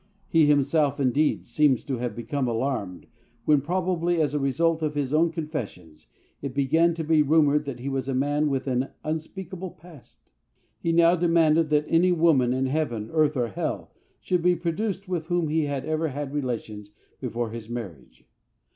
He 0.27 0.47
himself, 0.47 0.99
indeed, 0.99 1.45
seems 1.45 1.83
to 1.85 1.97
have 1.99 2.15
become 2.15 2.47
alarmed 2.47 3.05
when 3.45 3.61
probably 3.61 4.19
as 4.19 4.33
a 4.33 4.39
result 4.39 4.81
of 4.81 4.95
his 4.95 5.13
own 5.13 5.31
confessions 5.31 6.07
it 6.41 6.55
began 6.55 6.95
to 6.95 7.03
be 7.03 7.21
rumoured 7.21 7.65
that 7.65 7.79
he 7.81 7.87
was 7.87 8.09
a 8.09 8.15
man 8.15 8.49
with 8.49 8.65
an 8.65 8.87
unspeakable 9.03 9.77
past. 9.79 10.33
He 10.79 10.91
now 10.91 11.15
demanded 11.15 11.69
that 11.69 11.85
"any 11.87 12.11
woman 12.11 12.51
in 12.51 12.65
heaven, 12.65 13.11
earth 13.11 13.37
or 13.37 13.49
hell" 13.49 13.91
should 14.19 14.41
be 14.41 14.55
produced 14.55 15.07
with 15.07 15.27
whom 15.27 15.49
he 15.49 15.65
had 15.65 15.85
ever 15.85 16.07
had 16.07 16.33
relations 16.33 16.93
before 17.19 17.51
his 17.51 17.69
marriage. 17.69 18.25